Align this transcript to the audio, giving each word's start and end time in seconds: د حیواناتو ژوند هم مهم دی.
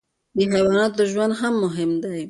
د 0.35 0.39
حیواناتو 0.53 1.01
ژوند 1.11 1.33
هم 1.39 1.53
مهم 1.63 1.91
دی. 2.03 2.19